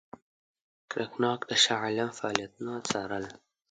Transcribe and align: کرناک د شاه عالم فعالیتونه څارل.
کرناک 0.91 1.39
د 1.49 1.51
شاه 1.63 1.81
عالم 1.85 2.09
فعالیتونه 2.17 2.73
څارل. 2.89 3.25